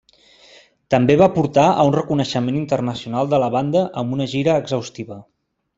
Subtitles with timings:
[0.93, 5.25] També va portar a un reconeixement internacional de la banda amb una gira exhaustiva.